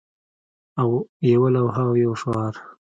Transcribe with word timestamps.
او 0.81 0.89
یوه 1.31 1.49
لوحه 1.55 1.83
او 1.87 1.93
یو 2.03 2.13
شعار 2.21 2.53